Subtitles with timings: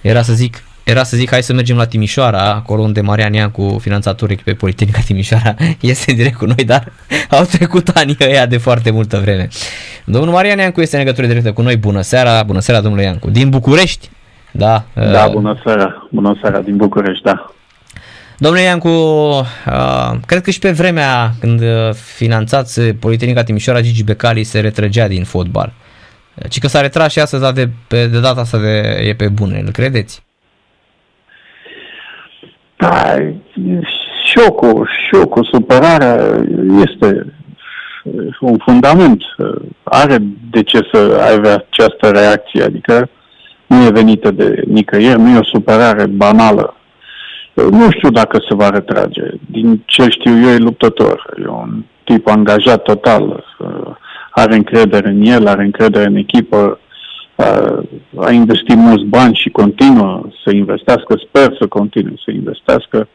[0.00, 3.78] Era să zic, era să zic hai să mergem la Timișoara, acolo unde Marian Iancu,
[3.80, 6.92] finanțatorul echipei Politehnica Timișoara, este direct cu noi, dar
[7.30, 9.48] au trecut anii ăia de foarte multă vreme.
[10.04, 11.76] Domnul Marian Iancu este în legătură directă cu noi.
[11.76, 13.30] Bună seara, bună seara domnule Iancu.
[13.30, 14.10] Din București?
[14.50, 14.84] Da.
[14.94, 17.50] Da, uh, bună seara, bună seara din București, da.
[18.38, 24.44] Domnule Iancu, uh, cred că și pe vremea când uh, finanțați Politehnica Timișoara, Gigi Becali
[24.44, 25.72] se retrăgea din fotbal.
[26.48, 29.62] Ci că s-a retras și astăzi, de, pe, de data asta de, e pe bune,
[29.64, 30.22] îl credeți?
[32.76, 33.16] Da,
[34.24, 36.44] șocul, șocul, supărarea
[36.86, 37.34] este
[38.40, 39.22] un fundament.
[39.82, 40.16] Are
[40.50, 43.08] de ce să aibă această reacție, adică
[43.66, 46.74] nu e venită de nicăieri, nu e o supărare banală.
[47.54, 49.22] Nu știu dacă se va retrage.
[49.50, 51.34] Din ce știu eu, e luptător.
[51.44, 53.44] E un tip angajat total.
[54.40, 56.78] Are încredere în el, are încredere în echipă,
[58.16, 63.08] a investit mulți bani și continuă să investească, sper să continue să investească.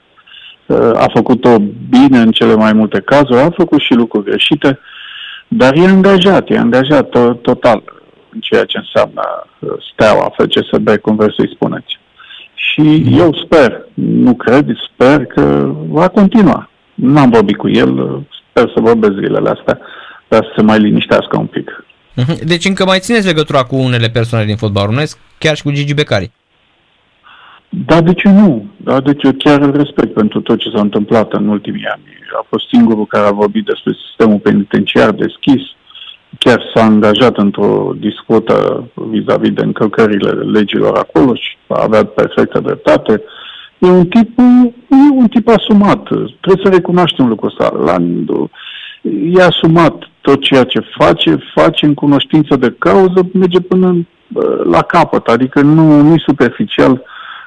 [0.94, 1.58] A făcut-o
[1.90, 4.80] bine în cele mai multe cazuri, a făcut și lucruri greșite,
[5.48, 7.10] dar e angajat, e angajat
[7.42, 7.84] total
[8.30, 9.22] în ceea ce înseamnă
[9.92, 12.00] steaua FCSB, cum vreți să-i spuneți.
[12.54, 16.70] Și eu sper, nu cred, sper că va continua.
[16.94, 19.80] N-am vorbit cu el, sper să vorbesc zilele astea,
[20.28, 21.86] dar să se mai liniștească un pic.
[22.16, 22.46] Mhm.
[22.46, 25.94] Deci încă mai țineți legătura cu unele persoane din fotbal românesc, chiar și cu Gigi
[25.94, 26.32] Becari.
[27.70, 28.66] Da, de ce nu?
[28.78, 32.04] Da, deci eu chiar îl respect pentru tot ce s-a întâmplat în ultimii ani.
[32.40, 35.62] A fost singurul care a vorbit despre sistemul penitenciar deschis,
[36.40, 43.22] chiar s-a angajat într-o discută vis-a-vis de încălcările legilor acolo și a avea perfectă dreptate.
[43.78, 44.40] E un tip,
[44.90, 46.04] e un tip asumat.
[46.42, 47.78] Trebuie să recunoaștem lucrul ăsta.
[47.84, 47.96] La,
[49.34, 54.08] e asumat tot ceea ce face, face în cunoștință de cauză, merge până
[54.64, 57.02] la capăt, adică nu, nu e superficial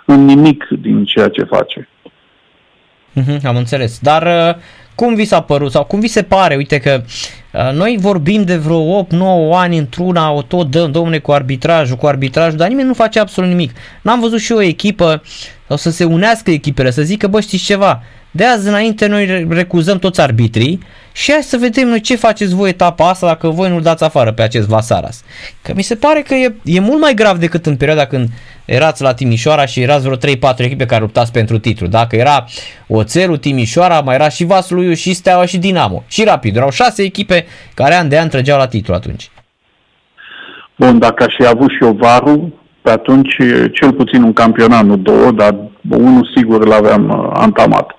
[0.04, 1.88] în nimic din ceea ce face.
[3.20, 3.98] Mm-hmm, am înțeles.
[3.98, 4.62] Dar uh,
[4.94, 7.02] cum vi s-a părut sau cum vi se pare, uite că
[7.52, 9.08] uh, noi vorbim de vreo 8-9
[9.52, 13.50] ani într-una, o tot dăm, domne, cu arbitrajul, cu arbitrajul, dar nimeni nu face absolut
[13.50, 13.72] nimic.
[14.02, 15.22] N-am văzut și o echipă
[15.66, 19.98] sau să se unească echipele, să zică, bă, știți ceva, de azi înainte noi recuzăm
[19.98, 20.80] toți arbitrii
[21.12, 24.32] și hai să vedem noi ce faceți voi etapa asta dacă voi nu-l dați afară
[24.32, 25.24] pe acest Vasaras.
[25.62, 28.28] Că mi se pare că e, e mult mai grav decât în perioada când
[28.64, 30.18] erați la Timișoara și erați vreo 3-4
[30.56, 31.86] echipe care luptați pentru titlu.
[31.86, 32.44] Dacă era
[32.86, 36.04] Oțelul, Timișoara, mai era și Vasluiu, și Steaua și Dinamo.
[36.08, 36.56] Și Rapid.
[36.56, 39.30] Erau șase echipe care an de an trăgeau la titlu atunci.
[40.76, 42.52] Bun, dacă aș fi avut și eu varul,
[42.82, 43.34] pe atunci
[43.72, 45.54] cel puțin un campionat, nu două, dar
[45.90, 47.97] unul sigur l-aveam uh, antamat.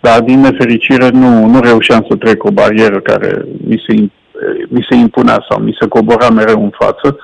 [0.00, 3.94] Dar, din nefericire, nu, nu reușeam să trec o barieră care mi se,
[4.68, 7.18] mi se impunea sau mi se cobora mereu în față.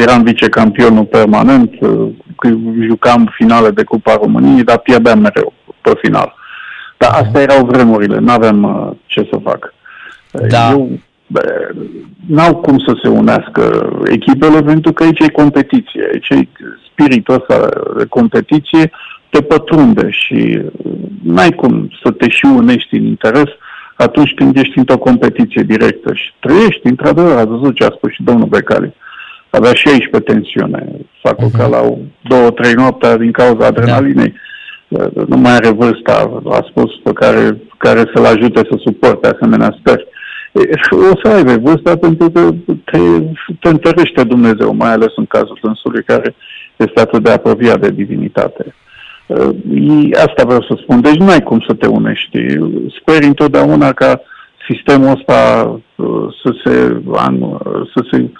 [0.00, 1.70] Eram vicecampionul permanent,
[2.88, 6.34] jucam finale de Cupa României, dar pierdeam mereu pe final.
[6.96, 9.74] Dar astea erau vremurile, nu aveam uh, ce să fac.
[10.48, 10.70] Da.
[10.70, 10.88] Eu,
[12.26, 16.48] n-au cum să se unească echipele pentru că aici e competiție, aici e
[16.90, 18.90] spiritul ăsta de competiție
[19.32, 23.50] te pătrunde și uh, n-ai cum să te și unești în interes
[23.96, 28.22] atunci când ești într-o competiție directă și trăiești, într-adevăr, ați văzut ce a spus și
[28.22, 28.94] domnul Becali.
[29.50, 30.86] Avea și aici pe tensiune.
[31.22, 31.58] Fac uh-huh.
[31.58, 31.80] ca la
[32.22, 34.34] două, trei noapte din cauza adrenalinei.
[34.88, 35.08] Da.
[35.26, 40.06] Nu mai are vârsta, a spus, pe care, care să-l ajute să suporte asemenea stări.
[40.90, 42.50] O să aibă vârsta pentru că
[42.84, 42.98] te,
[43.60, 46.34] te întărește Dumnezeu, mai ales în cazul dânsului care
[46.76, 48.74] este atât de apropiat de divinitate.
[49.32, 51.00] Uh, asta vreau să spun.
[51.00, 52.38] Deci nu ai cum să te unești.
[53.00, 54.20] Sper întotdeauna ca
[54.68, 56.06] sistemul ăsta uh,
[56.42, 57.02] să se,
[57.94, 58.30] să se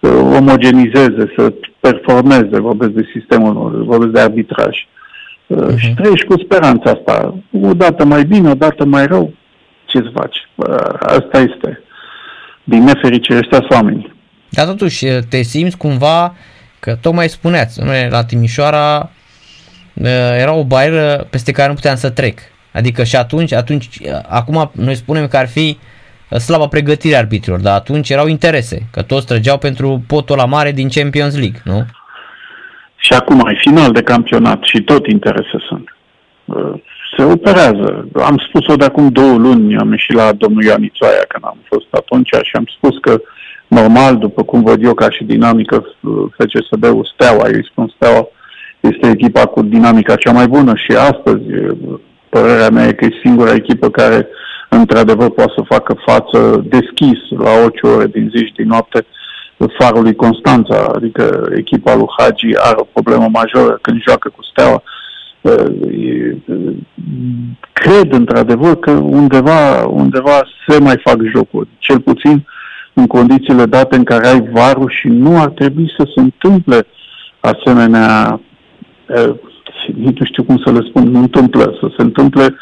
[0.00, 4.76] uh, omogenizeze, să performeze, vorbesc de sistemul, vorbesc de arbitraj.
[4.76, 5.76] Uh-huh.
[5.76, 7.34] Și trăiești cu speranța asta.
[7.62, 9.32] O dată mai bine, o dată mai rău.
[9.84, 10.36] Ce să faci?
[11.00, 11.82] Asta este.
[12.64, 14.14] Din nefericire, ăștia oameni.
[14.48, 16.34] Dar totuși, te simți cumva
[16.80, 17.80] că tocmai spuneați,
[18.10, 19.06] la Timișoara Uh,
[20.38, 22.38] era o barieră peste care nu puteam să trec.
[22.72, 25.78] Adică și atunci, atunci, uh, acum noi spunem că ar fi
[26.30, 30.72] uh, slaba pregătire arbitrilor, dar atunci erau interese, că toți trăgeau pentru potul la mare
[30.72, 31.84] din Champions League, nu?
[32.96, 35.96] Și acum ai final de campionat și tot interese sunt.
[37.16, 38.08] Se operează.
[38.14, 42.28] Am spus-o de acum două luni, am ieșit la domnul Ianițoaia când am fost atunci
[42.42, 43.20] și am spus că
[43.66, 45.84] normal, după cum văd eu ca și dinamică,
[46.38, 48.28] FCSB-ul Steaua, eu îi spun Steaua,
[48.92, 51.44] este echipa cu dinamica cea mai bună și astăzi
[52.28, 54.28] părerea mea e că e singura echipă care
[54.68, 59.06] într-adevăr poate să facă față deschis la orice ore din zi și din noapte
[59.78, 64.82] farului Constanța, adică echipa lui Hagi are o problemă majoră când joacă cu Steaua.
[67.72, 72.46] Cred într-adevăr că undeva, undeva se mai fac jocuri, cel puțin
[72.92, 76.86] în condițiile date în care ai varul și nu ar trebui să se întâmple
[77.40, 78.40] asemenea,
[79.94, 82.56] nu știu cum să le spun, nu întâmplă, să se întâmple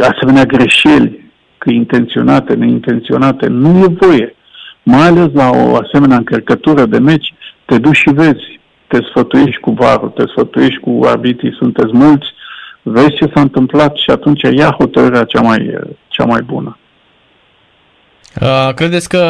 [0.00, 4.34] asemenea greșeli, că intenționate, neintenționate, nu e voie
[4.82, 7.34] mai ales la o asemenea încărcătură de meci,
[7.64, 12.26] te duci și vezi, te sfătuiești cu varul, te sfătuiești cu arbitrii, sunteți mulți,
[12.82, 15.78] vezi ce s-a întâmplat și atunci ia hotărârea cea mai,
[16.08, 16.78] cea mai bună.
[18.40, 19.24] Uh, credeți că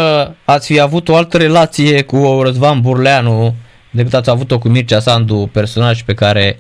[0.44, 3.54] ați fi avut o altă relație cu Răzvan Burleanu
[3.90, 6.58] decât ați avut-o cu Mircea Sandu, personaj pe care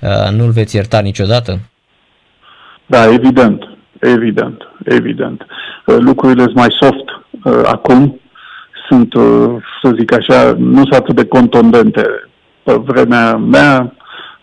[0.00, 1.58] uh, nu-l veți ierta niciodată?
[2.86, 3.68] Da, evident,
[4.00, 5.46] evident, evident.
[5.86, 7.08] Uh, lucrurile sunt mai soft
[7.44, 8.20] uh, acum,
[8.88, 12.02] sunt, uh, să zic așa, nu sunt atât de contundente.
[12.62, 13.94] Pe vremea mea,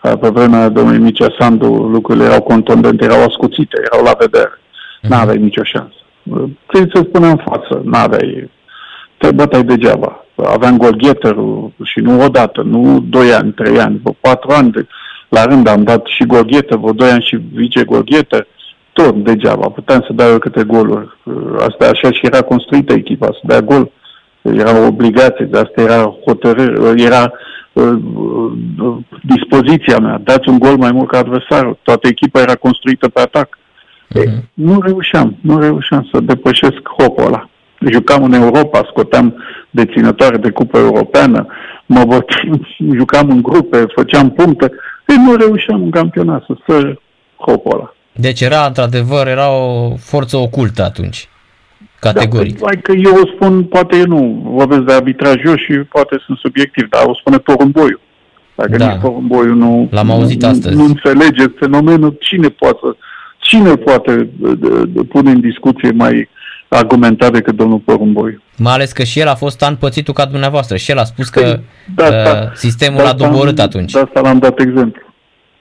[0.02, 4.50] uh, pe vremea domnului Micea Sandu, lucrurile erau contundente, erau ascuțite, erau la vedere.
[4.50, 5.08] Uh-huh.
[5.08, 5.94] N-aveai nicio șansă.
[6.22, 8.50] Uh, trebuie să spunem în față, n-aveai,
[9.16, 10.24] te bătai degeaba.
[10.44, 14.86] Aveam golgheterul și nu odată, nu doi ani, trei ani, vă patru ani de,
[15.28, 18.46] la rând am dat și golgheter, vă doi ani și vice golgheter,
[18.92, 19.68] tot degeaba.
[19.68, 21.18] Puteam să dau câte goluri.
[21.58, 23.90] Asta așa și era construită echipa, să dea gol
[24.42, 27.32] era o obligație, de asta era hotărâre, era
[27.72, 27.98] uh,
[28.78, 30.20] uh, dispoziția mea.
[30.24, 31.78] Dați un gol mai mult ca adversarul.
[31.82, 33.58] Toată echipa era construită pe atac.
[34.18, 34.44] Uh-huh.
[34.54, 37.48] Nu reușeam, nu reușeam să depășesc hopul ăla.
[37.90, 39.34] Jucam în Europa, scoteam
[39.70, 41.46] deținătoare de cupă europeană,
[41.86, 42.66] mă băteam,
[42.98, 44.70] jucam în grupe, făceam puncte.
[45.06, 47.00] Ei, nu reușeam în campionat să săr
[47.36, 47.94] hopul ăla.
[48.12, 51.28] Deci era, într-adevăr, era o forță ocultă atunci.
[52.00, 52.58] Categoric.
[52.58, 56.38] Da, că eu o spun, poate eu nu vorbesc de arbitraj eu și poate sunt
[56.38, 58.00] subiectiv, dar o spune porumboiul.
[58.54, 58.90] Dacă da.
[58.90, 60.76] nici porumboiul nu, L-am auzit nu, astăzi.
[60.76, 62.96] nu înțelege fenomenul, cine poate,
[63.38, 66.28] cine poate de, de, pune în discuție mai
[66.76, 68.42] argumentat decât domnul Porumboiu.
[68.56, 71.28] Mai ales că și el a fost an pățitul ca dumneavoastră și el a spus
[71.28, 71.60] că
[71.94, 73.92] da, da, uh, sistemul a doborât atunci.
[73.92, 75.02] De asta l-am dat exemplu.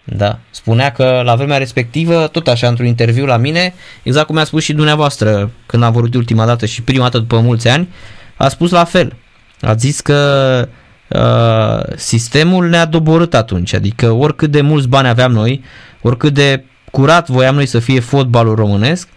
[0.03, 3.73] Da, spunea că la vremea respectivă, tot așa într-un interviu la mine,
[4.03, 7.39] exact cum mi-a spus și dumneavoastră când am vorbit ultima dată și prima dată după
[7.39, 7.89] mulți ani,
[8.35, 9.13] a spus la fel.
[9.62, 10.67] A zis că
[11.07, 15.63] uh, sistemul ne-a doborât atunci, adică oricât de mulți bani aveam noi,
[16.01, 19.07] oricât de curat voiam noi să fie fotbalul românesc,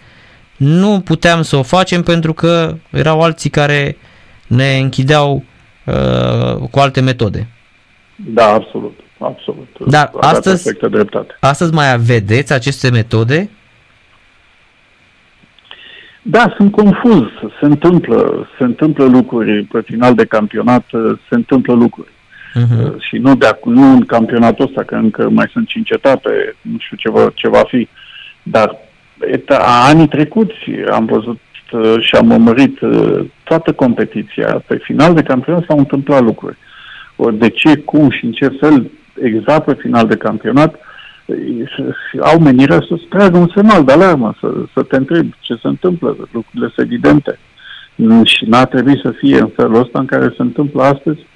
[0.62, 3.96] nu puteam să o facem pentru că erau alții care
[4.46, 5.44] ne închideau
[5.84, 7.48] uh, cu alte metode.
[8.16, 9.68] Da, absolut absolut.
[9.86, 11.36] Dar astăzi, dreptate.
[11.40, 13.50] astăzi mai vedeți aceste metode?
[16.22, 17.26] Da, sunt confuz.
[17.60, 20.84] Se întâmplă, se întâmplă lucruri pe final de campionat,
[21.28, 22.10] se întâmplă lucruri.
[22.54, 22.98] Uh-huh.
[22.98, 26.96] Și nu, de, nu în campionatul ăsta, că încă mai sunt cinci etape, nu știu
[26.96, 27.88] ce va, ce va fi,
[28.42, 28.76] dar
[29.30, 29.58] eta,
[29.88, 30.54] anii trecuți
[30.90, 31.40] am văzut
[31.72, 34.62] uh, și am urmărit uh, toată competiția.
[34.66, 36.56] Pe final de campionat s-au întâmplat lucruri.
[37.32, 38.90] De ce, cum și în ce fel,
[39.22, 40.80] exact pe final de campionat,
[42.20, 46.16] au menirea să-ți tragă un semnal de alarmă, să, să te întrebi ce se întâmplă,
[46.32, 47.38] lucrurile sunt evidente.
[48.24, 51.26] Și n-a trebuit să fie în felul ăsta în care se întâmplă astăzi,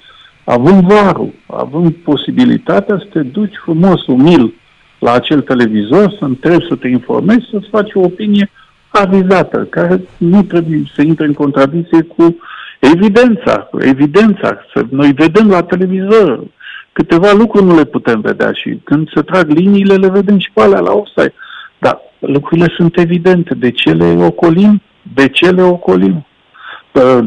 [0.43, 4.53] având varul, având posibilitatea să te duci frumos, umil,
[4.99, 8.49] la acel televizor, să întrebi, să te informezi, să-ți faci o opinie
[8.89, 12.37] avizată, care nu trebuie să intre în contradicție cu
[12.79, 14.57] evidența, cu evidența.
[14.73, 16.43] Să noi vedem la televizor
[16.91, 20.61] câteva lucruri nu le putem vedea și când se trag liniile le vedem și pe
[20.61, 21.33] alea la offside.
[21.79, 23.53] Dar lucrurile sunt evidente.
[23.53, 24.81] De ce le ocolim?
[25.15, 26.26] De ce le ocolim?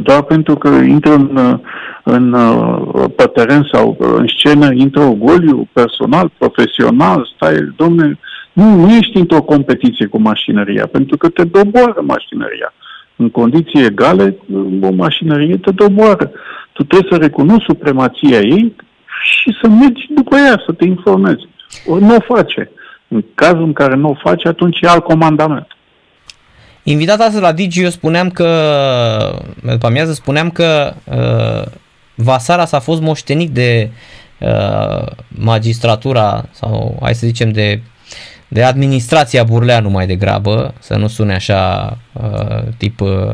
[0.03, 1.61] Doar pentru că intră în,
[2.05, 2.37] în,
[3.17, 8.19] pe teren sau în scenă, intră o goliu personal, profesional, stai, domne,
[8.53, 12.73] nu, nu ești într-o competiție cu mașinăria, pentru că te doboară mașinăria.
[13.17, 14.37] În condiții egale,
[14.83, 16.31] o mașinărie te doboară.
[16.73, 18.75] Tu trebuie să recunoști supremația ei,
[19.23, 21.49] și să mergi după ea, să te informezi.
[21.87, 22.71] Ori nu o face.
[23.09, 25.67] În cazul în care nu o face, atunci e alt comandament.
[26.83, 31.73] Invitat astăzi la Digi, eu spuneam că, după amiază, spuneam că uh,
[32.15, 33.91] Vasara s-a fost moștenit de
[34.39, 37.83] uh, magistratura sau, hai să zicem, de,
[38.49, 43.33] de administrația Burleanu mai degrabă, să nu sune așa uh, tip uh,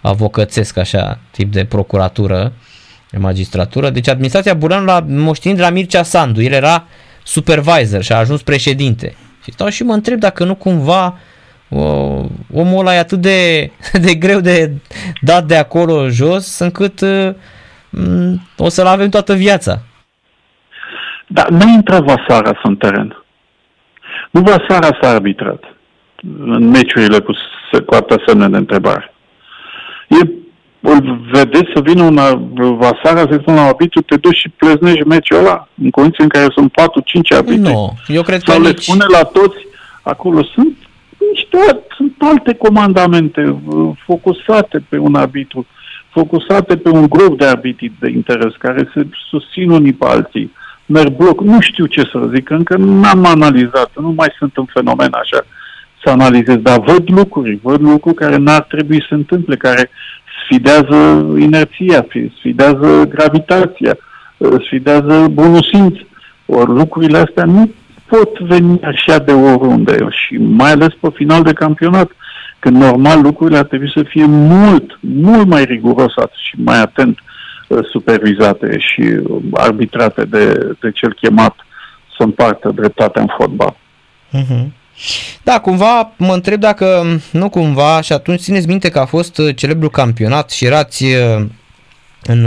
[0.00, 2.52] avocățesc, așa, tip de procuratură,
[3.10, 3.90] de magistratură.
[3.90, 6.42] Deci administrația Buranu l-a moștenit de la Mircea Sandu.
[6.42, 6.86] El era
[7.24, 9.14] supervisor și a ajuns președinte.
[9.44, 11.18] Și stau și mă întreb dacă nu cumva
[12.54, 13.70] omul ăla e atât de,
[14.06, 14.70] de greu de
[15.20, 17.34] dat de acolo jos, încât uh,
[18.56, 19.78] o să-l avem toată viața.
[21.26, 23.24] Dar nu intră Vasara în teren.
[24.30, 25.64] Nu Vasara s-a arbitrat
[26.38, 27.32] în meciurile cu,
[27.86, 29.14] cu atâta semne de întrebare.
[30.08, 30.28] E,
[30.80, 32.18] îl vedeți să vină un
[32.76, 36.46] Vasara să spun la arbitru, te duci și pleznești meciul ăla în condiții în care
[36.54, 37.72] sunt 4-5 arbitri.
[37.72, 38.82] Nu, eu cred Sau că le nici...
[38.82, 39.66] spune la toți,
[40.02, 40.76] acolo sunt
[41.30, 45.66] niște, sunt alte comandamente uh, focusate pe un arbitru,
[46.10, 50.52] focusate pe un grup de arbitri de interes care se susțin unii pe alții,
[50.86, 55.12] merg bloc, nu știu ce să zic, încă n-am analizat, nu mai sunt în fenomen
[55.12, 55.44] așa
[56.04, 59.90] să analizez, dar văd lucruri, văd lucruri care n-ar trebui să se întâmple, care
[60.44, 62.06] sfidează inerția,
[62.38, 63.96] sfidează gravitația,
[64.36, 65.96] uh, sfidează bunul simț.
[66.46, 67.70] Ori lucrurile astea nu
[68.12, 72.10] pot veni așa de oriunde și mai ales pe final de campionat,
[72.58, 76.12] când normal lucrurile ar trebui să fie mult, mult mai riguros
[76.48, 77.18] și mai atent
[77.68, 81.54] uh, supervizate și uh, arbitrate de, de cel chemat
[82.16, 83.76] să împartă dreptatea în fotbal.
[84.32, 84.66] Uh-huh.
[85.42, 86.86] Da, cumva mă întreb dacă
[87.32, 91.04] nu cumva și atunci țineți minte că a fost uh, celebru campionat și erați
[92.22, 92.46] în,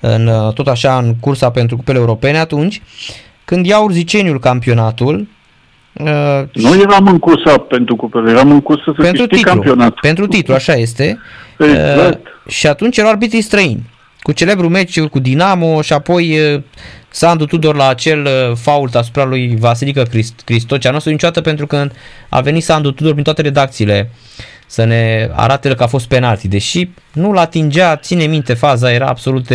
[0.00, 2.82] în tot așa în cursa pentru cupele europene atunci
[3.44, 5.26] când iau Urziceniul campionatul,
[6.00, 9.98] Uh, nu eram în cursă pentru cupele, eram în cursă să pentru titlu, campionatul.
[10.00, 11.18] Pentru titlu, așa este.
[11.58, 12.26] Exact.
[12.26, 13.90] Uh, și atunci erau arbitrii străini.
[14.22, 16.62] Cu celebrul meci cu Dinamo și apoi uh,
[17.08, 20.90] Sandu Tudor la acel uh, fault asupra lui Vasilică Crist- Cristocea.
[20.90, 21.88] Nu o să niciodată pentru că
[22.28, 24.10] a venit Sandu Tudor prin toate redacțiile
[24.66, 29.46] să ne arate că a fost penalti, deși nu-l atingea, ține minte faza, era absolut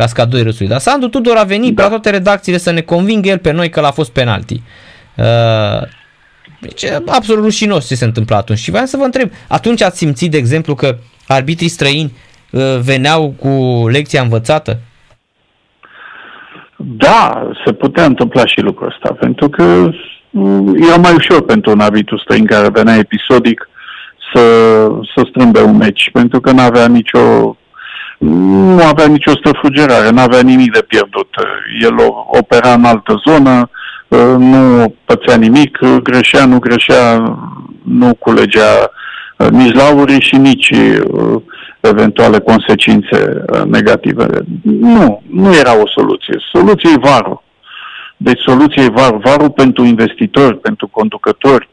[0.00, 0.68] cascadoi râsului.
[0.68, 1.82] Dar Sandu Tudor a venit da.
[1.82, 4.62] pe toate redacțiile să ne convingă el pe noi că l-a fost penalti.
[5.16, 5.88] Uh,
[6.60, 8.58] deci absolut rușinos ce se întâmplă atunci.
[8.58, 12.12] Și vreau să vă întreb, atunci ați simțit, de exemplu, că arbitrii străini
[12.50, 14.78] uh, veneau cu lecția învățată?
[16.76, 19.62] Da, se putea întâmpla și lucrul ăsta, pentru că
[20.30, 23.68] uh, era mai ușor pentru un arbitru străin care venea episodic
[24.34, 24.42] să,
[25.14, 27.56] să strâmbe un meci, pentru că nu avea nicio
[28.28, 31.28] nu avea nicio străfugerare, nu avea nimic de pierdut.
[31.80, 31.94] El
[32.26, 33.70] opera în altă zonă,
[34.38, 37.38] nu pățea nimic, greșea, nu greșea,
[37.84, 38.90] nu culegea
[39.36, 41.42] uh, nici lauri și nici uh,
[41.80, 44.26] eventuale consecințe uh, negative.
[44.62, 46.36] Nu, nu era o soluție.
[46.52, 47.42] Soluția e varul.
[48.16, 49.20] Deci soluția e varul.
[49.24, 51.68] Varul pentru investitori, pentru conducători,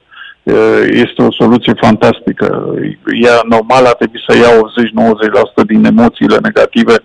[0.89, 2.73] este o soluție fantastică.
[3.21, 4.51] Ea normal ar trebui să ia
[5.63, 6.95] 80-90% din emoțiile negative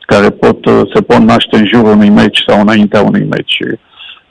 [0.00, 0.58] care pot,
[0.94, 3.56] se pot naște în jurul unui meci sau înaintea unui meci.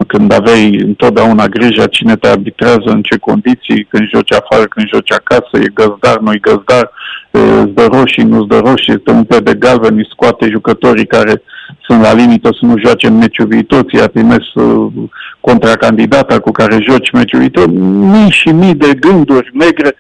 [0.08, 5.12] Când aveai întotdeauna grijă cine te arbitrează, în ce condiții, când joci afară, când joci
[5.12, 6.92] acasă, e găzdar, nu-i găzdar,
[7.32, 11.42] îți dă roșii, nu-ți dă roșii, este un pe de galben, îi scoate jucătorii care
[11.90, 14.92] sunt la limită să nu joace în meciul viitor, ți-a trimis uh,
[15.40, 17.68] contracandidata cu care joci meciul viitor,
[18.14, 19.96] mii și mii de gânduri negre.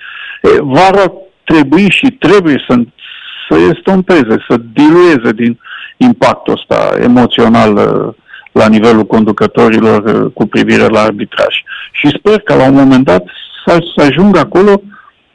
[0.59, 1.11] Vara
[1.43, 2.75] trebui și trebuie să,
[3.49, 5.59] să estompeze, să dilueze din
[5.97, 8.13] impactul ăsta emoțional uh,
[8.51, 11.55] la nivelul conducătorilor uh, cu privire la arbitraj.
[11.91, 13.23] Și sper că la un moment dat
[13.65, 14.81] să, să ajungă acolo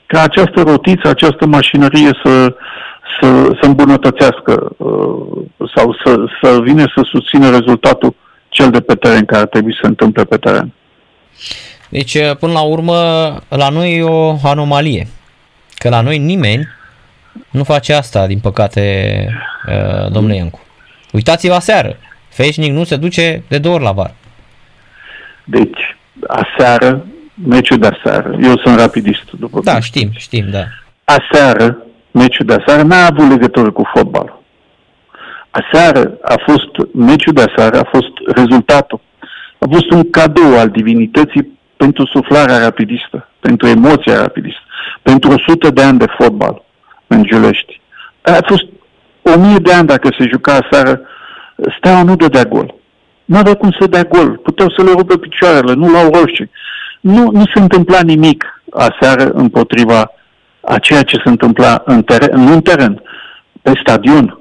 [0.06, 2.54] ca această rotiță, această mașinărie să,
[3.20, 4.76] să, să îmbunătățească
[5.74, 8.14] sau să, să vină să susțină rezultatul
[8.48, 10.72] cel de pe teren care trebuie să se întâmple pe teren.
[11.88, 12.94] Deci, uh, până la urmă,
[13.48, 15.06] la noi e o anomalie.
[15.74, 16.68] Că la noi nimeni
[17.50, 18.82] nu face asta, din păcate,
[19.68, 20.60] uh, domnule Iancu.
[21.12, 21.96] Uitați-vă aseară.
[22.28, 24.14] Feșnic nu se duce de două ori la var.
[25.44, 25.96] Deci,
[26.26, 30.64] aseară, meciul de aseară, eu sunt rapidist, după Da, știm, știm, da.
[31.04, 31.76] Aseară,
[32.20, 34.42] meciul de aseară n-a avut legătură cu fotbal.
[35.50, 39.00] Aseară a fost, meciul de aseară a fost rezultatul.
[39.58, 44.62] A fost un cadou al divinității pentru suflarea rapidistă, pentru emoția rapidistă,
[45.02, 46.62] pentru 100 de ani de fotbal
[47.06, 47.80] în Giulești.
[48.22, 48.64] A fost
[49.22, 51.00] o mie de ani dacă se juca aseară,
[51.78, 52.74] Steaua nu dădea gol.
[53.24, 54.36] Nu avea cum să dea gol.
[54.36, 56.50] Puteau să le rupă picioarele, nu la roșii.
[57.00, 60.10] Nu, nu se întâmpla nimic aseară împotriva
[60.66, 63.02] a ceea ce se întâmpla în teren, nu în teren,
[63.62, 64.38] pe stadion.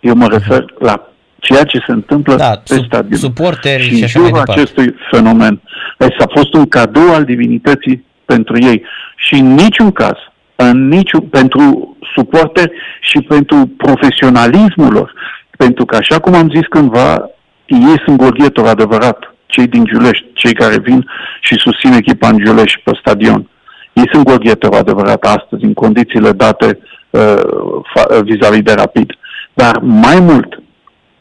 [0.00, 3.18] Eu mă refer la ceea ce se întâmplă da, pe sub, stadion.
[3.18, 4.52] Suporteri și, și așa mai departe.
[4.52, 5.60] acestui fenomen.
[5.98, 8.82] Deci a fost un cadou al divinității pentru ei.
[9.16, 10.16] Și în niciun caz,
[10.56, 15.12] în niciun, pentru suporteri și pentru profesionalismul lor,
[15.56, 17.30] pentru că, așa cum am zis cândva,
[17.66, 21.06] ei sunt golghetori adevărat, cei din Giulești, cei care vin
[21.40, 23.48] și susțin echipa în Giulești pe stadion.
[23.92, 26.78] Ei sunt gorgheterul adevărat astăzi, în condițiile date
[27.10, 29.12] uh, vis-a-vis de rapid.
[29.54, 30.62] Dar mai mult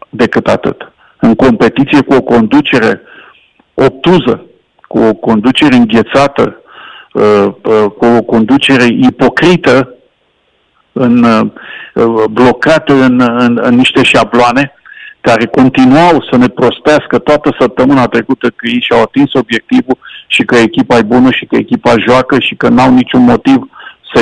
[0.09, 3.01] decât atât, în competiție cu o conducere
[3.73, 4.45] obtuză,
[4.87, 6.61] cu o conducere înghețată,
[7.13, 9.93] uh, uh, cu o conducere ipocrită,
[10.91, 14.73] în, uh, blocată în, în, în niște șabloane,
[15.21, 19.97] care continuau să ne prostească toată săptămâna trecută că ei și-au atins obiectivul
[20.27, 23.69] și că echipa e bună și că echipa joacă și că n-au niciun motiv
[24.13, 24.21] să,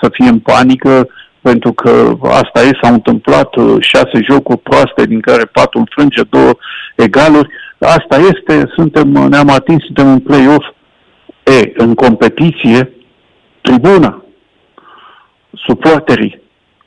[0.00, 1.08] să fie în panică,
[1.40, 6.52] pentru că asta e, s-au întâmplat șase jocuri proaste, din care patru înfrânge, două
[6.96, 7.48] egaluri.
[7.78, 10.66] Asta este, suntem, ne-am atins, suntem în play-off.
[11.44, 12.92] E, în competiție,
[13.60, 14.24] tribuna,
[15.66, 16.40] suporterii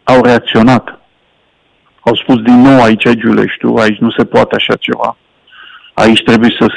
[0.04, 1.00] au reacționat.
[2.06, 5.18] Au spus din nou aici Giuleștiu, aici nu se poate așa ceva.
[5.94, 6.68] Aici trebuie să,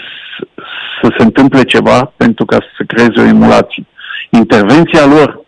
[1.02, 3.86] să se întâmple ceva pentru ca să se creeze o emulație.
[4.30, 5.40] Intervenția lor,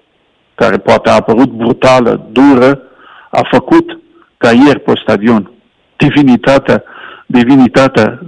[0.55, 2.83] care poate a apărut brutală, dură,
[3.31, 3.99] a făcut
[4.37, 5.51] ca ieri pe stadion
[5.97, 6.83] divinitatea,
[7.27, 8.21] divinitatea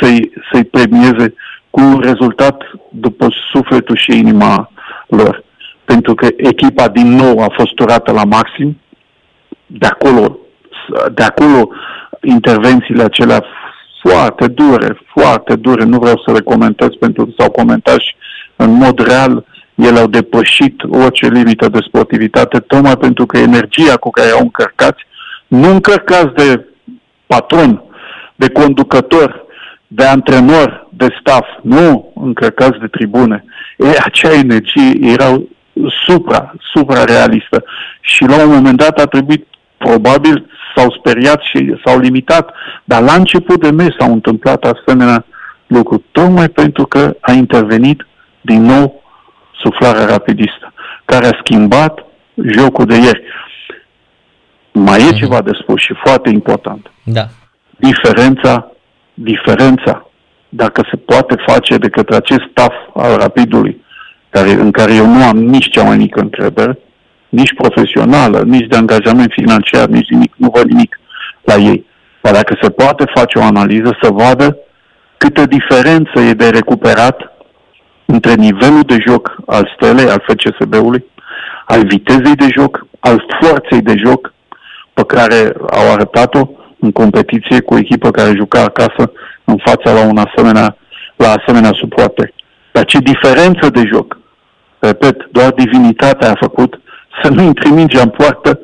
[0.00, 1.34] să-i, să-i premieze
[1.70, 4.70] cu un rezultat după sufletul și inima
[5.06, 5.44] lor.
[5.84, 8.80] Pentru că echipa din nou a fost turată la maxim,
[9.66, 10.38] de acolo,
[11.12, 11.68] de acolo
[12.22, 13.44] intervențiile acelea
[14.02, 18.14] foarte dure, foarte dure, nu vreau să le comentez pentru că s-au comentat și
[18.56, 24.10] în mod real ele au depășit orice limită de sportivitate, tocmai pentru că energia cu
[24.10, 25.06] care au încărcați,
[25.46, 26.64] nu încărcați de
[27.26, 27.82] patron,
[28.34, 29.46] de conducător,
[29.86, 33.44] de antrenor, de staff, nu încărcați de tribune.
[33.76, 35.42] E, acea energie era
[36.06, 37.64] supra, supra-realistă.
[38.00, 40.46] Și la un moment dat a trebuit, probabil,
[40.78, 42.50] s-au speriat și s-au limitat,
[42.84, 45.24] dar la început de mes s-au întâmplat asemenea
[45.66, 48.06] lucruri, tocmai pentru că a intervenit
[48.40, 49.02] din nou
[49.62, 50.72] suflarea rapidistă,
[51.04, 52.04] care a schimbat
[52.34, 53.22] jocul de ieri.
[54.72, 55.18] Mai e mm-hmm.
[55.18, 56.90] ceva de spus și foarte important.
[57.04, 57.26] Da.
[57.70, 58.72] Diferența,
[59.14, 60.10] diferența,
[60.48, 63.84] dacă se poate face de către acest staff al rapidului,
[64.30, 66.78] care, în care eu nu am nici cea mai mică întrebare,
[67.28, 71.00] nici profesională, nici de angajament financiar, nici nimic, nu văd nimic
[71.42, 71.86] la ei.
[72.20, 74.56] Dar dacă se poate face o analiză, să vadă
[75.16, 77.32] câtă diferență e de recuperat
[78.04, 81.04] între nivelul de joc al stelei, al FCSB-ului,
[81.64, 84.32] al vitezei de joc, al forței de joc
[84.92, 89.12] pe care au arătat-o în competiție cu o echipă care juca acasă
[89.44, 90.76] în fața la un asemenea,
[91.16, 92.32] la asemenea suporte.
[92.72, 94.18] Dar ce diferență de joc!
[94.78, 96.80] Repet, doar divinitatea a făcut
[97.22, 98.60] să nu intri mingea în poartă,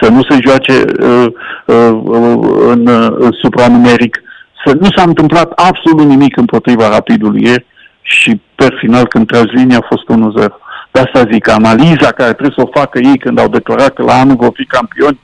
[0.00, 1.26] să nu se joace uh,
[1.66, 4.22] uh, uh, în, uh, în supranumeric,
[4.64, 7.66] să nu s-a întâmplat absolut nimic împotriva rapidului ieri
[8.00, 10.04] și pe final când tragi linia a fost
[10.44, 10.48] 1-0.
[10.90, 14.12] De asta zic, analiza care trebuie să o facă ei când au declarat că la
[14.12, 15.20] anul vor fi campioni,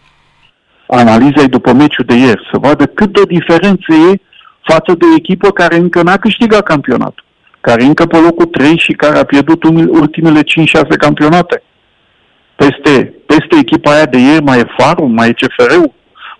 [0.86, 4.20] analiza e după meciul de ieri, să vadă cât de diferență e
[4.62, 7.24] față de o echipă care încă n-a câștigat campionatul,
[7.60, 10.42] care încă pe locul 3 și care a pierdut ultimele 5-6
[10.98, 11.62] campionate.
[13.72, 15.92] Peste, peste echipa aia de ieri mai e Farul, mai e CFR-ul,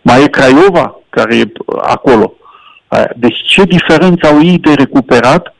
[0.02, 2.34] mai e Craiova, care e acolo.
[3.16, 5.54] Deci ce diferență au ei de recuperat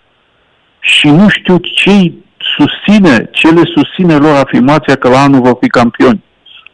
[0.80, 2.12] și nu știu ce
[2.56, 6.24] susține, ce le susține lor afirmația că la anul vor fi campioni.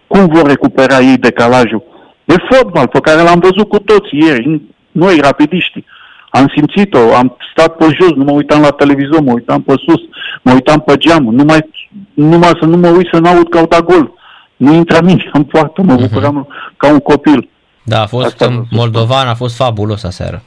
[0.06, 1.82] Cum vor recupera ei decalajul?
[2.24, 4.60] E fotbal pe care l-am văzut cu toți ieri,
[4.92, 5.84] noi rapidiștii.
[6.30, 10.00] Am simțit-o, am stat pe jos, nu mă uitam la televizor, mă uitam pe sus,
[10.42, 11.68] mă uitam pe geam, numai,
[12.14, 14.12] numai să nu mă uit să n-aud că au dat gol.
[14.58, 16.02] Nu intra mingea în poartă, mă mhm.
[16.02, 16.76] bucuram uh-huh.
[16.76, 17.48] ca un copil.
[17.82, 20.42] Da, a fost Asta moldovan, a fost fabulos aseară.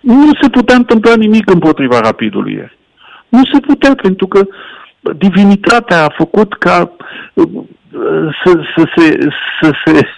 [0.00, 2.78] Nu se putea întâmpla nimic împotriva rapidului ieri.
[3.28, 4.42] Nu se putea, pentru că
[5.16, 6.90] divinitatea a făcut ca
[7.34, 7.46] uh,
[8.44, 9.18] să, să se,
[9.60, 10.08] să se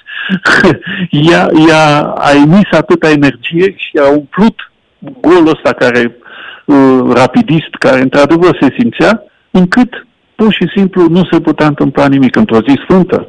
[1.31, 4.73] ea, ea a emis atâta energie și a umplut
[5.21, 6.17] golul ăsta care
[6.65, 12.37] uh, rapidist, care într-adevăr se simțea, încât pur și simplu nu se putea întâmpla nimic
[12.37, 13.29] într-o zi sfântă.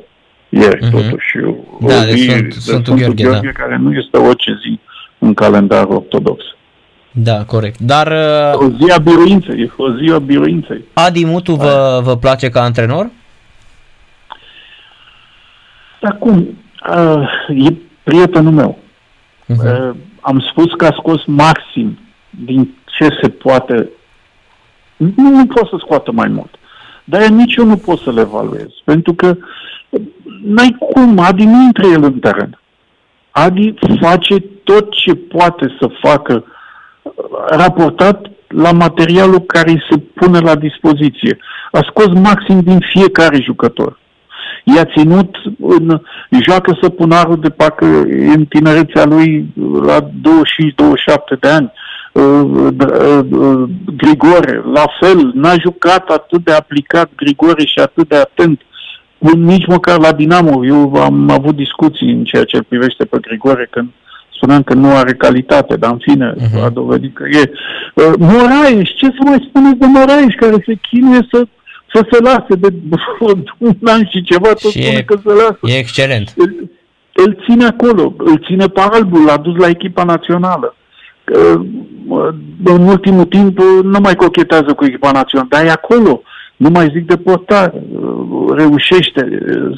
[0.50, 0.92] Ieri, uh-huh.
[0.92, 1.38] totuși,
[1.80, 3.64] da, o zi de, Sfânt, de Sfântul Gheorghe, Gheorghe da.
[3.64, 4.80] care nu este orice zi
[5.18, 6.44] în calendar ortodox.
[7.12, 7.80] Da, corect.
[7.80, 8.08] Dar...
[8.08, 10.84] Uh, o zi a biruinței, o zi a biruinței.
[10.94, 13.10] Adi Mutu vă, vă place ca antrenor?
[16.02, 16.58] Acum,
[16.90, 18.78] uh, e prietenul meu.
[19.44, 19.90] Uh-huh.
[19.90, 23.90] Uh, am spus că a scos maxim din ce se poate.
[24.98, 26.56] Nu, nu pot să scoată mai mult.
[27.06, 28.68] Dar nici eu nu pot să le evaluez.
[28.84, 29.38] Pentru că
[30.44, 32.60] n-ai cum, Adi nu intră el în teren.
[33.32, 36.46] Adi face tot ce poate să facă
[37.50, 41.38] raportat la materialul care îi se pune la dispoziție.
[41.72, 44.00] A scos maxim din fiecare jucător.
[44.64, 45.36] I-a ținut
[46.30, 50.10] în joacă săpunarul de parcă în tinerețea lui la 25-27
[51.40, 51.72] de ani.
[52.16, 52.70] Uh,
[53.32, 53.64] uh,
[53.98, 58.62] Grigore, la fel, n-a jucat atât de aplicat Grigore și atât de atent
[59.34, 60.66] nici măcar la Dinamo.
[60.66, 63.88] Eu am avut discuții în ceea ce îl privește pe Grigore când
[64.30, 66.64] spuneam că nu are calitate, dar în fine uh-huh.
[66.64, 67.52] a dovedit că e.
[67.94, 71.48] Uh, Moraes, ce să mai spuneți de Moraes, care se chinuie să,
[71.94, 72.74] să se lase de
[73.58, 75.60] un an și ceva, tot și spune e, că se lasă.
[75.62, 76.34] E excelent.
[76.36, 76.70] Îl,
[77.14, 80.76] îl ține acolo, îl ține pe albul, l-a dus la echipa națională.
[81.34, 81.66] Uh,
[82.64, 86.22] în ultimul timp nu mai cochetează cu echipa națională, dar e acolo.
[86.56, 89.28] Nu mai zic de portar, uh, reușește,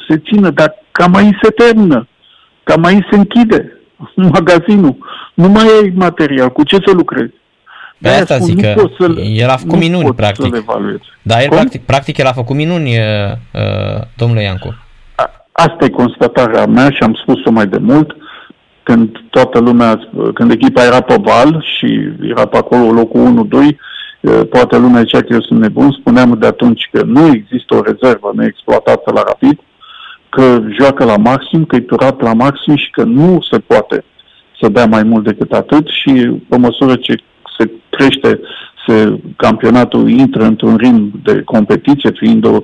[0.08, 2.08] se țină, dar cam aici se termină,
[2.62, 3.80] cam aici se închide
[4.34, 4.96] magazinul.
[5.34, 6.48] Nu mai ai material.
[6.48, 7.32] Cu ce să lucrezi?
[7.98, 8.86] De asta spun, zic că
[9.22, 10.64] el a făcut minuni, practic.
[11.22, 14.74] Da, el practic, practic el a făcut minuni, uh, uh, domnule Iancu.
[15.14, 18.16] A, asta e constatarea mea și am spus-o mai de mult.
[18.88, 24.40] Când toată lumea, când echipa era pe val și era pe acolo locul 1-2, uh,
[24.50, 28.32] poate lumea zicea că eu sunt nebun, spuneam de atunci că nu există o rezervă
[28.34, 29.58] neexploatată la rapid,
[30.28, 34.04] că joacă la maxim, că e turat la maxim și că nu se poate
[34.60, 36.12] să dea mai mult decât atât și
[36.48, 37.14] pe măsură ce
[37.58, 38.40] se crește,
[38.86, 42.58] se, campionatul intră într-un ritm de competiție, fiind o,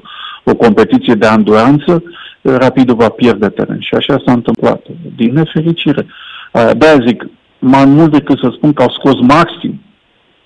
[0.45, 2.03] o competiție de anduranță,
[2.45, 3.81] rapidul va pierde teren.
[3.81, 4.81] Și așa s-a întâmplat,
[5.17, 6.07] din nefericire.
[6.53, 7.27] De-aia zic,
[7.59, 9.83] mai mult decât să spun că au scos maxim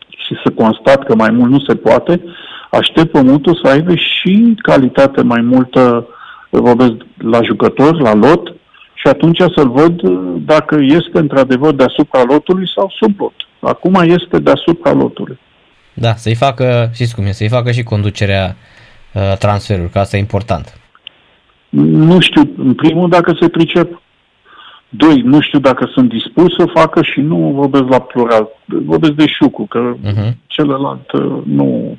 [0.09, 2.23] și să constat că mai mult nu se poate,
[2.71, 6.07] aștept pământul să aibă și calitate mai multă
[6.51, 8.55] vorbesc la jucători, la lot,
[8.95, 10.01] și atunci să-l văd
[10.45, 13.35] dacă este într-adevăr deasupra lotului sau sub lot.
[13.61, 15.39] Acum este deasupra lotului.
[15.95, 18.57] Da, să-i facă, știți cum e, să-i facă și conducerea
[19.13, 20.81] uh, transferului, că asta e important.
[21.69, 24.01] Nu știu, în primul, dacă se pricep.
[24.89, 28.49] Doi, nu știu dacă sunt dispus să facă și nu vorbesc la plural.
[28.65, 30.33] Vorbesc de șucu, că uh-huh.
[30.47, 31.97] celălalt uh, nu,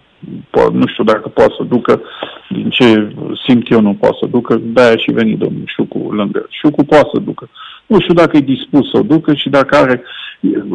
[0.49, 2.01] po- nu știu dacă poate să ducă,
[2.49, 6.45] din ce simt eu nu poate să ducă, de-aia și veni domnul Șucu lângă.
[6.49, 7.49] Șucu poate să ducă.
[7.85, 10.03] Nu știu dacă e dispus să o ducă și dacă are...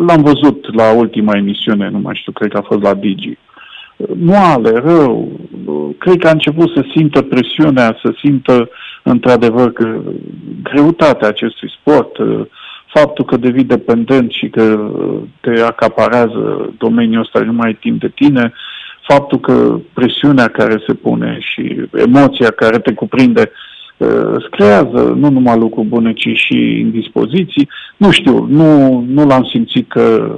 [0.07, 3.39] L-am văzut la ultima emisiune, nu mai știu, cred că a fost la Digi.
[4.15, 5.33] Moale, rău,
[5.99, 8.69] cred că a început să simtă presiunea, să simtă
[9.03, 10.01] într-adevăr că
[10.63, 12.17] greutatea acestui sport,
[12.87, 14.91] faptul că devii dependent și că
[15.41, 18.53] te acaparează domeniul ăsta nu mai ai timp de tine,
[19.01, 23.75] faptul că presiunea care se pune și emoția care te cuprinde uh,
[24.33, 27.69] îți creează nu numai lucruri bune, ci și indispoziții.
[27.97, 30.37] Nu știu, nu, nu l-am simțit că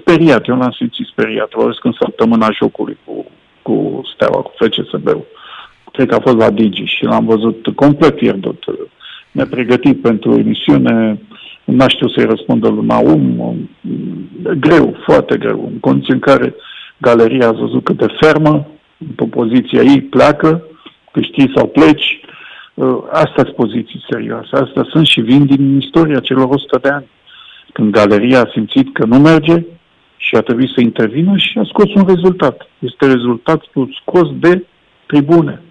[0.00, 1.50] speriat, eu l-am simțit speriat.
[1.54, 3.26] Vorbesc în săptămâna jocului cu,
[3.62, 5.26] cu Steaua, cu FCSB-ul.
[5.92, 8.64] Cred că a fost la Digi și l-am văzut complet pierdut.
[9.30, 11.20] Ne-a pregătit pentru emisiune,
[11.64, 13.54] n-a știu să-i răspundă lui Naum,
[14.60, 16.62] greu, foarte greu, în condiții în care uh,
[17.02, 18.66] galeria a văzut cât de fermă,
[19.16, 20.62] pe poziția ei pleacă,
[21.12, 22.20] câștigi sau pleci.
[22.74, 24.48] Uh, asta sunt poziții serioase.
[24.56, 27.10] Asta sunt și vin din istoria celor 100 de ani.
[27.72, 29.64] Când galeria a simțit că nu merge
[30.16, 32.68] și a trebuit să intervină și a scos un rezultat.
[32.78, 34.66] Este rezultatul scos de
[35.06, 35.62] tribune.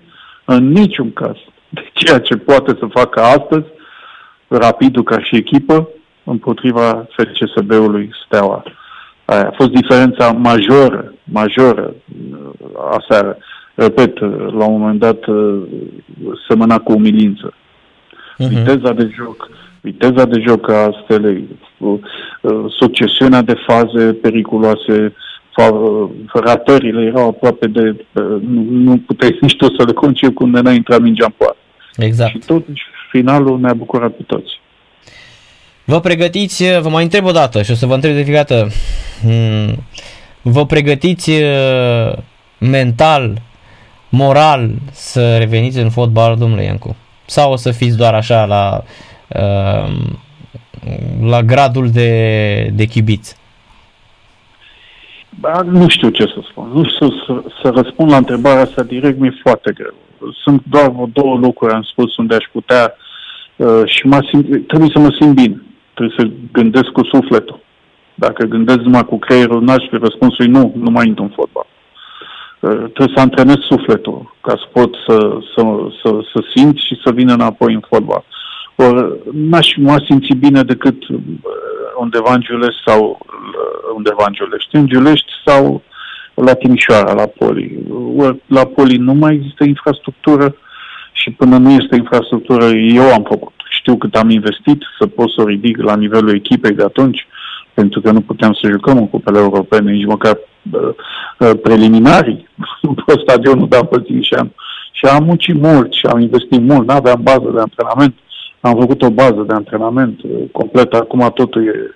[0.45, 1.35] În niciun caz.
[1.69, 3.65] De ceea ce poate să facă astăzi,
[4.47, 5.89] rapidul ca și echipă,
[6.23, 8.63] împotriva FCSB-ului Steaua.
[9.25, 11.93] Aia a fost diferența majoră, majoră
[12.31, 12.49] uh,
[12.97, 13.37] aseară.
[13.75, 15.61] Repet, uh, la un moment dat uh,
[16.47, 17.53] semăna cu umilință.
[17.53, 18.47] Uh-huh.
[18.47, 19.49] Viteza de joc,
[19.81, 21.47] viteza de joc a stelei,
[22.79, 25.13] succesiunea de faze periculoase,
[26.33, 28.05] ratările erau aproape de...
[28.47, 31.57] Nu, nu puteai nici tu să le concep când n-a intrat mingea în poartă.
[31.95, 32.31] Exact.
[32.31, 34.59] Și totuși, finalul ne-a bucurat pe toți.
[35.83, 38.67] Vă pregătiți, vă mai întreb o dată și o să vă întreb de fiecare dată,
[39.21, 39.83] hmm,
[40.41, 42.13] vă pregătiți uh,
[42.57, 43.41] mental,
[44.11, 46.95] moral să reveniți în fotbal, domnule Iancu?
[47.25, 48.83] Sau o să fiți doar așa la,
[49.27, 49.93] uh,
[51.21, 53.35] la gradul de, de chibiț?
[55.39, 56.69] Ba, nu știu ce să spun.
[56.73, 59.93] Nu știu să, să răspund la întrebarea asta direct, mi-e foarte greu.
[60.43, 62.93] Sunt doar două lucruri, am spus, unde aș putea
[63.55, 65.61] uh, și mă simt, trebuie să mă simt bine.
[65.93, 67.59] Trebuie să gândesc cu sufletul.
[68.15, 71.65] Dacă gândesc numai cu creierul, n-aș fi răspunsul nu, nu mai intru în fotbal.
[72.61, 75.61] Uh, trebuie să antrenez sufletul ca să pot să, să,
[76.03, 78.23] să, să simt și să vin înapoi în fotbal.
[78.75, 81.19] Or, n-aș m-aș simți bine decât uh,
[81.99, 84.75] undeva în Giulești sau uh, undeva în Giulești.
[84.75, 85.81] În Giulești sau
[86.33, 87.79] la Timișoara, la Poli.
[88.47, 90.55] La Poli nu mai există infrastructură
[91.11, 93.53] și până nu este infrastructură, eu am făcut.
[93.69, 97.27] Știu cât am investit să pot să o ridic la nivelul echipei de atunci,
[97.73, 100.50] pentru că nu puteam să jucăm în cupele europene, nici măcar uh, uh,
[101.61, 102.47] preliminarii
[103.05, 104.51] pe stadionul de apă Timișean.
[104.91, 108.15] Și am muncit mult și am investit mult, nu aveam bază de antrenament.
[108.61, 110.97] Am făcut o bază de antrenament uh, completă.
[110.97, 111.95] Acum totul e,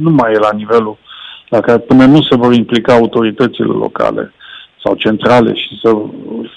[0.00, 0.96] nu mai e la nivelul
[1.48, 4.32] la care până nu se vor implica autoritățile locale
[4.84, 5.96] sau centrale și să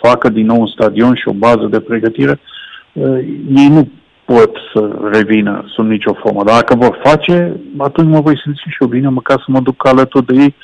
[0.01, 2.39] facă din nou un stadion și o bază de pregătire,
[2.93, 3.17] uh,
[3.55, 3.89] ei nu
[4.25, 6.43] pot să revină sub nicio formă.
[6.43, 9.87] Dar dacă vor face, atunci mă voi simți și eu bine, măcar să mă duc
[9.87, 10.55] alături de ei,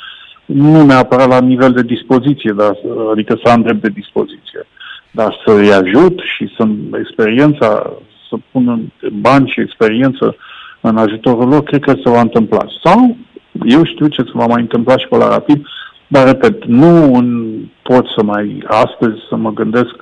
[0.46, 2.78] nu neapărat la nivel de dispoziție, dar,
[3.12, 4.68] adică să am drept de dispoziție,
[5.12, 6.68] dar să-i ajut și să
[7.00, 7.94] experiența,
[8.30, 10.36] să pun bani și experiență
[10.82, 12.66] în ajutorul lor, cred că se va întâmpla.
[12.84, 13.18] Sau
[13.66, 15.66] eu știu ce se va mai întâmpla și pe la rapid,
[16.08, 19.96] dar, repet, nu în, pot să mai astăzi să mă gândesc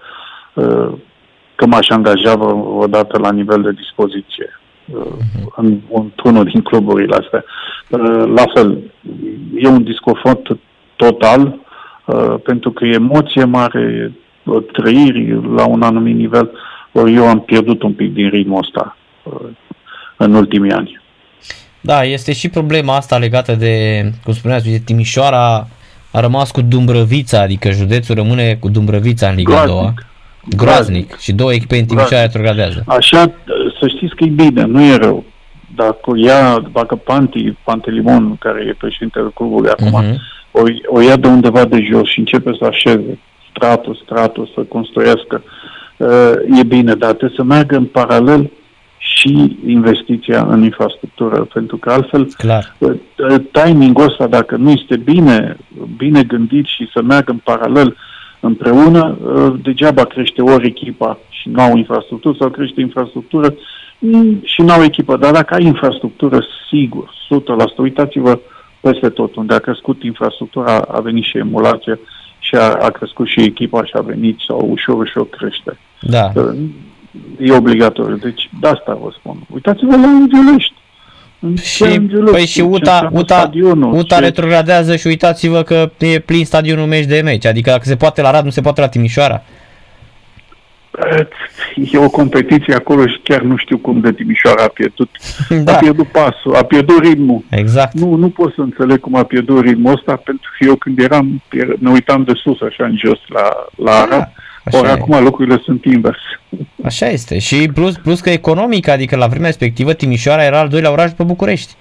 [0.53, 0.91] uh,
[1.56, 4.62] că m-aș angaja odată la nivel de dispoziție uh,
[5.56, 7.43] în, într-unul din cluburile astea.
[7.89, 8.78] Uh, la fel,
[9.56, 10.58] e un disconfort
[10.96, 11.60] total
[12.06, 14.12] uh, pentru că e emoție mare,
[14.72, 16.52] trăiri la un anumit nivel,
[16.91, 18.98] eu am pierdut un pic din ritmul ăsta
[20.17, 21.02] în ultimii ani.
[21.82, 25.67] Da, este și problema asta legată de, cum spuneați, de Timișoara
[26.12, 29.93] a rămas cu Dumbrăvița, adică județul rămâne cu Dumbrăvița în Liga 2
[30.58, 31.17] Groaznic.
[31.17, 32.84] Și două echipe în Timișoara retrogradează.
[32.88, 33.32] Așa,
[33.84, 35.24] să știți că e bine, nu e rău.
[35.76, 40.15] Dacă ia, dacă Panti, Pantelimon, care e președintele clubului acum, uh-huh.
[40.52, 43.19] o, o ia de undeva de jos și începe să așeze
[43.50, 45.43] stratul, stratul, să construiască,
[45.98, 48.52] uh, e bine, dar trebuie să meargă în paralel
[48.98, 52.76] și investiția în infrastructură, pentru că altfel Clar.
[52.78, 52.96] Uh,
[53.52, 55.58] timingul ăsta, dacă nu este bine,
[55.98, 58.12] bine gândit și să meargă în paralel uh,
[58.45, 63.56] împreună, uh, degeaba crește ori echipa și nu au infrastructură sau crește infrastructură
[63.99, 65.17] mm, și nu au echipă.
[65.17, 67.13] Dar dacă ai infrastructură, sigur,
[67.75, 68.39] 100%, uitați-vă
[68.82, 71.99] peste tot, unde a crescut infrastructura, a venit și emulația
[72.39, 75.79] și a, a crescut și echipa și a venit sau ușor, ușor crește.
[76.01, 76.32] Da.
[76.36, 76.56] Uh,
[77.39, 78.15] e obligatoriu.
[78.15, 79.38] Deci, de asta vă spun.
[79.53, 80.73] Uitați-vă la Îngiulești.
[81.62, 82.01] Și,
[82.32, 83.49] păi și UTA, UTA,
[83.91, 87.45] UTA retrogradează și uitați-vă că e plin stadionul meci de meci.
[87.45, 89.43] Adică dacă se poate la Rad, nu se poate la Timișoara.
[91.91, 95.10] E o competiție acolo și chiar nu știu cum de Timișoara a pierdut.
[95.63, 95.73] Da.
[95.73, 97.43] A pierdut pasul, a pierdut ritmul.
[97.49, 97.93] Exact.
[97.93, 101.41] Nu, nu pot să înțeleg cum a pierdut ritmul ăsta, pentru că eu când eram,
[101.79, 104.32] ne uitam de sus, așa în jos, la, la da.
[104.63, 104.73] Arad.
[104.73, 104.91] Așa Ori e.
[104.91, 106.19] acum lucrurile sunt invers.
[106.84, 107.39] Așa este.
[107.39, 111.23] Și plus, plus că economic, adică la vremea respectivă Timișoara era al doilea oraș pe
[111.23, 111.73] București.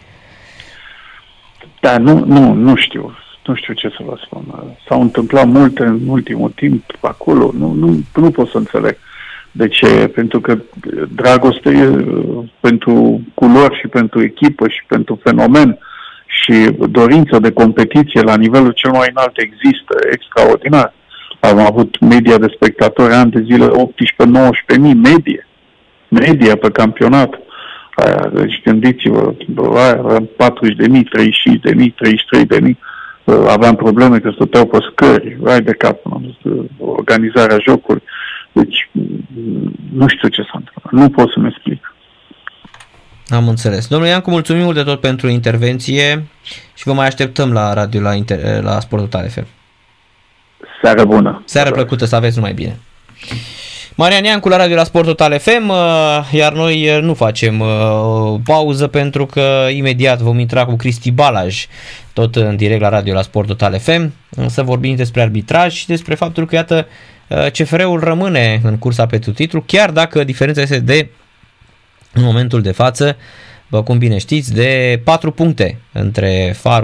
[1.80, 3.16] Da, nu, nu, nu știu.
[3.46, 4.44] Nu știu ce să vă spun.
[4.88, 7.50] S-au întâmplat multe în ultimul timp acolo.
[7.58, 8.96] Nu, nu, nu pot să înțeleg.
[9.50, 10.06] De ce?
[10.14, 10.58] Pentru că
[11.08, 12.04] dragoste e
[12.60, 15.78] pentru culori și pentru echipă și pentru fenomen
[16.26, 20.92] și dorința de competiție la nivelul cel mai înalt există, extraordinar.
[21.50, 23.66] Am avut media de spectatori ani de zile
[24.76, 25.48] 18-19 mii, medie.
[26.08, 27.34] Media pe campionat.
[27.94, 29.34] Aia, deci gândiți-vă,
[29.74, 32.78] aia, aveam 40 de mii, 35 de mii, 33 de mii.
[33.48, 35.98] Aveam probleme că stăteau pe scări, ai de cap,
[36.78, 38.02] organizarea jocului.
[38.52, 38.90] Deci,
[39.92, 40.92] nu știu ce s-a întâmplat.
[40.92, 41.94] Nu pot să-mi explic.
[43.28, 43.86] Am înțeles.
[43.86, 46.26] Domnule Iancu, mulțumim mult de tot pentru intervenție
[46.74, 49.46] și vă mai așteptăm la radio la, inter- la Sportul Tare FM.
[50.82, 51.42] Seară bună!
[51.46, 52.78] Seară plăcută, să aveți numai bine!
[53.94, 55.76] Marian Iancu la Radio la Sport Total FM, uh,
[56.30, 61.66] iar noi uh, nu facem uh, pauză pentru că imediat vom intra cu Cristi Balaj,
[62.12, 64.12] tot în direct la Radio la Sport Total FM,
[64.46, 66.86] să vorbim despre arbitraj și despre faptul că, iată,
[67.52, 71.08] CFR-ul rămâne în cursa pentru titlu, chiar dacă diferența este de,
[72.12, 73.16] în momentul de față,
[73.84, 76.80] cum bine știți, de 4 puncte între Farul